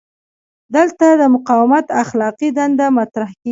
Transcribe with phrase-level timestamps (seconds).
[0.75, 3.49] دلته د مقاومت اخلاقي دنده مطرح کیږي.